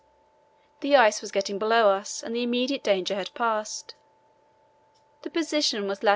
[0.79, 3.93] The ice was getting below us and the immediate danger had passed.
[5.21, 6.09] The position was lat.